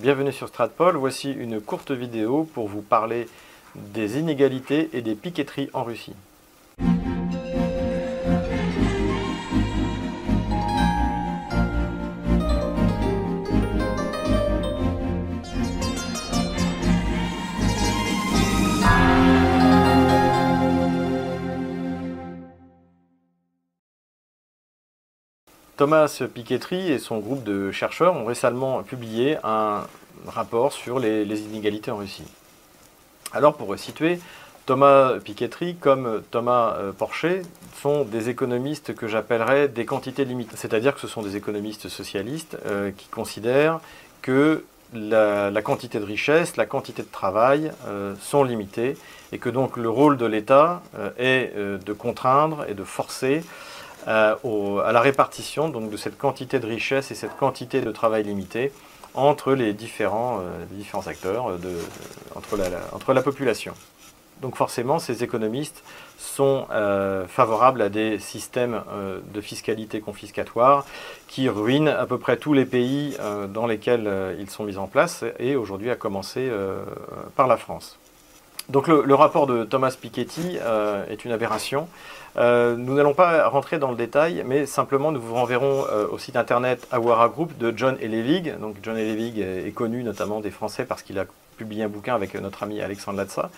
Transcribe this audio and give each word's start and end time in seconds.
Bienvenue 0.00 0.32
sur 0.32 0.48
Stratpol, 0.48 0.96
voici 0.96 1.30
une 1.30 1.60
courte 1.60 1.90
vidéo 1.90 2.48
pour 2.54 2.68
vous 2.68 2.80
parler 2.80 3.28
des 3.74 4.18
inégalités 4.18 4.88
et 4.94 5.02
des 5.02 5.14
piqueteries 5.14 5.68
en 5.74 5.84
Russie. 5.84 6.14
Thomas 25.80 26.22
Piketty 26.34 26.92
et 26.92 26.98
son 26.98 27.20
groupe 27.20 27.42
de 27.42 27.70
chercheurs 27.72 28.14
ont 28.14 28.26
récemment 28.26 28.82
publié 28.82 29.38
un 29.42 29.84
rapport 30.26 30.74
sur 30.74 30.98
les, 30.98 31.40
inégalités 31.40 31.90
en 31.90 31.96
Russie. 31.96 32.26
Alors 33.32 33.54
pour 33.54 33.68
resituer, 33.68 34.20
Thomas 34.66 35.14
Piketty 35.24 35.76
comme 35.76 36.22
Thomas 36.30 36.74
euh, 36.74 36.92
Porcher 36.92 37.40
sont 37.80 38.04
des 38.04 38.28
économistes 38.28 38.94
que 38.94 39.08
j'appellerais 39.08 39.68
des 39.68 39.86
quantités 39.86 40.26
limitées. 40.26 40.54
C'est-à-dire 40.54 40.94
que 40.94 41.00
ce 41.00 41.08
sont 41.08 41.22
des 41.22 41.36
économistes 41.36 41.88
socialistes 41.88 42.58
euh, 42.66 42.90
qui 42.94 43.08
considèrent 43.08 43.80
que 44.20 44.64
la, 44.92 45.62
quantité 45.62 45.98
de 45.98 46.04
richesse, 46.04 46.58
la 46.58 46.66
quantité 46.66 47.00
de 47.00 47.10
travail 47.10 47.72
euh, 47.86 48.14
sont 48.20 48.44
limitées 48.44 48.98
et 49.32 49.38
que 49.38 49.48
donc 49.48 49.78
le 49.78 49.88
rôle 49.88 50.18
de 50.18 50.26
l'État 50.26 50.82
est 51.16 51.54
de 51.56 51.92
contraindre 51.94 52.66
et 52.68 52.74
de 52.74 52.84
forcer 52.84 53.44
euh, 54.08 54.78
à 54.78 54.92
la 54.92 55.00
répartition 55.00 55.68
donc, 55.68 55.90
de 55.90 55.96
cette 55.96 56.18
quantité 56.18 56.58
de 56.58 56.66
richesse 56.66 57.10
et 57.10 57.14
cette 57.14 57.36
quantité 57.36 57.80
de 57.80 57.90
travail 57.90 58.24
limité 58.24 58.72
entre 59.14 59.52
les 59.54 59.72
différents, 59.72 60.40
euh, 60.40 60.64
différents 60.70 61.06
acteurs, 61.06 61.58
de, 61.58 61.70
entre, 62.34 62.56
la, 62.56 62.66
entre, 62.92 63.12
la, 63.12 63.22
population. 63.22 63.74
Donc 64.40 64.56
forcément, 64.56 64.98
ces 64.98 65.22
économistes 65.22 65.82
sont 66.16 66.66
euh, 66.70 67.26
favorables 67.26 67.82
à 67.82 67.88
des 67.88 68.18
systèmes 68.18 68.82
de 69.34 69.40
fiscalité 69.40 70.00
confiscatoire 70.00 70.86
qui 71.28 71.48
ruinent 71.48 71.88
à 71.88 72.06
peu 72.06 72.18
près 72.18 72.36
tous 72.36 72.54
les 72.54 72.64
pays 72.64 73.16
dans 73.52 73.66
lesquels 73.66 74.10
ils 74.38 74.48
sont 74.48 74.64
mis 74.64 74.78
en 74.78 74.86
place, 74.86 75.24
et 75.38 75.56
aujourd'hui 75.56 75.90
à 75.90 75.96
commencer 75.96 76.50
par 77.36 77.48
la 77.48 77.58
France. 77.58 77.98
Donc 78.70 78.88
le, 78.88 79.14
rapport 79.14 79.46
de 79.46 79.64
Thomas 79.64 79.96
Piketty 80.00 80.58
est 81.10 81.24
une 81.24 81.32
aberration. 81.32 81.88
Euh, 82.36 82.76
nous 82.76 82.94
n'allons 82.94 83.14
pas 83.14 83.48
rentrer 83.48 83.78
dans 83.78 83.90
le 83.90 83.96
détail, 83.96 84.44
mais 84.46 84.66
simplement 84.66 85.10
nous 85.10 85.20
vous 85.20 85.34
renverrons 85.34 85.84
euh, 85.90 86.06
au 86.08 86.18
site 86.18 86.36
internet 86.36 86.86
Awara 86.92 87.28
Group 87.28 87.56
de 87.58 87.72
John 87.76 87.96
Elevig. 88.00 88.58
Donc 88.60 88.76
John 88.82 88.96
Elevig 88.96 89.38
est, 89.38 89.74
connu 89.74 90.02
notamment 90.04 90.40
des 90.40 90.50
Français 90.50 90.84
parce 90.84 91.02
qu'il 91.02 91.18
a 91.18 91.24
publié 91.56 91.82
un 91.82 91.88
bouquin 91.88 92.14
avec 92.14 92.34
notre 92.40 92.62
ami 92.62 92.80
Alexandre 92.80 93.18
Latza, 93.18 93.50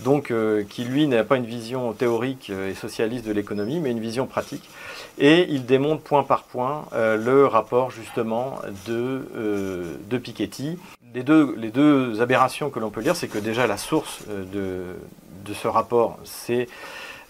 donc 0.00 0.30
euh, 0.30 0.62
qui 0.68 0.84
lui 0.84 1.06
n'a 1.06 1.24
pas 1.24 1.36
une 1.36 1.44
vision 1.44 1.92
théorique 1.92 2.50
et 2.50 2.74
socialiste 2.74 3.26
de 3.26 3.32
l'économie, 3.32 3.80
mais 3.80 3.90
une 3.90 4.00
vision 4.00 4.26
pratique. 4.26 4.70
Et 5.18 5.46
il 5.50 5.66
démontre 5.66 6.02
point 6.02 6.22
par 6.22 6.44
point 6.44 6.86
le 6.92 7.44
rapport 7.44 7.90
justement 7.90 8.60
de, 8.86 9.98
de 10.08 10.18
Piketty. 10.18 10.78
Les 11.14 11.22
deux, 11.22 12.20
aberrations 12.20 12.70
que 12.70 12.78
l'on 12.78 12.90
peut 12.90 13.00
lire, 13.00 13.16
c'est 13.16 13.28
que 13.28 13.38
déjà 13.38 13.66
la 13.66 13.76
source 13.76 14.22
de, 14.28 14.96
de 15.44 15.54
ce 15.54 15.68
rapport, 15.68 16.18
c'est 16.24 16.68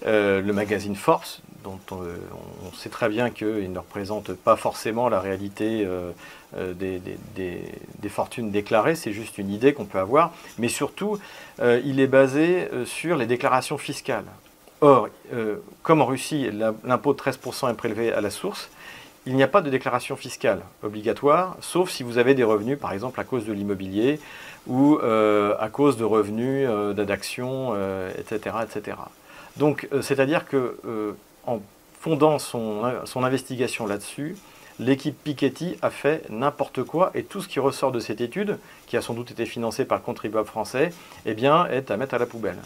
euh, 0.06 0.40
le 0.40 0.52
magazine 0.52 0.96
Force, 0.96 1.42
dont 1.62 1.78
on, 1.92 2.76
sait 2.76 2.88
très 2.88 3.08
bien 3.08 3.30
qu'il 3.30 3.70
ne 3.72 3.78
représente 3.78 4.32
pas 4.32 4.56
forcément 4.56 5.08
la 5.08 5.20
réalité 5.20 5.84
euh, 5.86 6.10
euh, 6.56 6.74
des, 6.74 8.08
fortunes 8.08 8.50
déclarées, 8.50 8.96
c'est 8.96 9.12
juste 9.12 9.38
une 9.38 9.50
idée 9.50 9.72
qu'on 9.72 9.84
peut 9.84 10.00
avoir, 10.00 10.32
mais 10.58 10.68
surtout, 10.68 11.18
il 11.60 12.00
est 12.00 12.06
basé 12.08 12.68
sur 12.84 13.16
les 13.16 13.26
déclarations 13.26 13.78
fiscales. 13.78 14.24
Or, 14.80 15.08
comme 15.82 16.02
en 16.02 16.06
Russie, 16.06 16.50
l'impôt 16.84 17.14
de 17.14 17.18
13% 17.18 17.70
est 17.70 17.74
prélevé 17.74 18.12
à 18.12 18.20
la 18.20 18.30
source, 18.30 18.68
il 19.26 19.36
n'y 19.36 19.42
a 19.42 19.48
pas 19.48 19.60
de 19.60 19.70
déclaration 19.70 20.16
fiscale 20.16 20.62
obligatoire, 20.82 21.56
sauf 21.60 21.90
si 21.90 22.02
vous 22.02 22.18
avez 22.18 22.34
des 22.34 22.44
revenus, 22.44 22.78
par 22.78 22.92
exemple 22.92 23.20
à 23.20 23.24
cause 23.24 23.44
de 23.44 23.52
l'immobilier 23.52 24.20
ou 24.66 24.98
à 24.98 25.68
cause 25.70 25.96
de 25.96 26.04
revenus 26.04 26.68
d'adactions, 26.94 27.74
etc., 28.18 28.56
etc. 28.64 28.96
Donc, 29.56 29.88
euh, 29.92 30.02
c'est-à-dire 30.02 30.46
que 30.46 30.78
euh, 30.86 31.12
fondant 32.00 32.38
son, 32.38 32.82
investigation 33.16 33.86
là-dessus, 33.86 34.36
l'équipe 34.78 35.16
Piketty 35.22 35.76
a 35.82 35.90
fait 35.90 36.28
n'importe 36.30 36.82
quoi 36.82 37.10
et 37.14 37.22
tout 37.22 37.40
ce 37.40 37.48
qui 37.48 37.60
ressort 37.60 37.92
de 37.92 38.00
cette 38.00 38.20
étude, 38.20 38.58
qui 38.86 38.96
a 38.96 39.02
sans 39.02 39.14
doute 39.14 39.30
été 39.30 39.46
financée 39.46 39.84
par 39.84 39.98
le 39.98 40.04
contribuable 40.04 40.48
français, 40.48 40.92
eh 41.26 41.34
bien, 41.34 41.66
est 41.66 41.90
à 41.90 41.96
mettre 41.96 42.14
à 42.14 42.18
la 42.18 42.26
poubelle. 42.26 42.58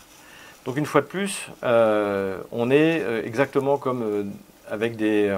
Donc 0.64 0.76
une 0.76 0.86
fois 0.86 1.00
de 1.00 1.06
plus, 1.06 1.48
euh, 1.62 2.38
on 2.50 2.70
est 2.70 3.02
exactement 3.24 3.76
comme 3.76 4.32
avec 4.70 4.96
des, 4.96 5.34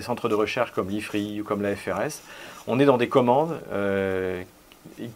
centres 0.00 0.28
de 0.28 0.34
recherche 0.34 0.72
comme 0.72 0.88
l'IFRI 0.88 1.40
ou 1.40 1.44
comme 1.44 1.62
la 1.62 1.76
FRS, 1.76 2.20
on 2.66 2.78
est 2.78 2.86
dans 2.86 2.98
des 2.98 3.08
commandes 3.08 3.58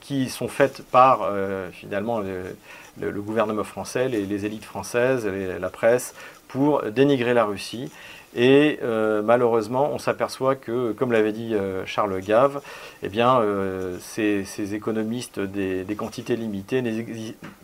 qui 0.00 0.28
sont 0.28 0.48
faites 0.48 0.82
par 0.82 1.30
finalement 1.72 2.20
le, 2.20 3.20
gouvernement 3.20 3.64
français, 3.64 4.08
les, 4.08 4.44
élites 4.44 4.64
françaises, 4.64 5.26
la 5.26 5.70
presse, 5.70 6.14
pour 6.48 6.82
dénigrer 6.82 7.34
la 7.34 7.44
Russie. 7.44 7.90
Et 8.34 8.78
euh, 8.82 9.22
malheureusement, 9.22 9.90
on 9.92 9.98
s'aperçoit 9.98 10.54
que, 10.54 10.92
comme 10.92 11.12
l'avait 11.12 11.32
dit 11.32 11.54
euh, 11.54 11.86
Charles 11.86 12.20
Gave, 12.20 12.60
eh 13.02 13.08
bien, 13.08 13.40
euh, 13.40 13.96
ces, 14.00 14.74
économistes 14.74 15.40
des, 15.40 15.84
des, 15.84 15.96
quantités 15.96 16.36
limitées 16.36 16.82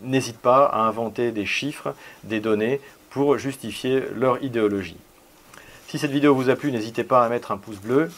n'hésitent 0.01 0.39
pas 0.39 0.65
à 0.65 0.79
inventer 0.81 1.31
des 1.31 1.45
chiffres, 1.45 1.93
des 2.23 2.39
données 2.39 2.81
pour 3.11 3.37
justifier 3.37 4.03
leur 4.15 4.43
idéologie. 4.43 4.97
Si 5.87 5.99
cette 5.99 6.11
vidéo 6.11 6.33
vous 6.33 6.49
a 6.49 6.55
plu, 6.55 6.71
n'hésitez 6.71 7.03
pas 7.03 7.23
à 7.23 7.29
mettre 7.29 7.51
un 7.51 7.57
pouce 7.57 7.77
bleu. 7.77 8.11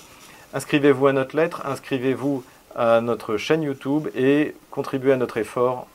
Inscrivez-vous 0.54 1.08
à 1.08 1.14
notre 1.14 1.36
lettre, 1.36 1.62
inscrivez-vous 1.66 2.44
à 2.76 3.02
notre 3.02 3.38
chaîne 3.38 3.62
YouTube 3.64 4.08
et 4.16 4.56
contribuez 4.72 5.12
à 5.12 5.18
notre 5.18 5.38
effort 5.38 5.88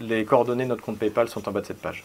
les 0.00 0.24
coordonnées 0.24 0.64
de 0.64 0.70
notre 0.70 0.82
compte 0.82 0.98
PayPal 0.98 1.28
sont 1.28 1.48
en 1.48 1.52
bas 1.52 1.60
de 1.60 1.66
cette 1.66 1.80
page. 1.80 2.04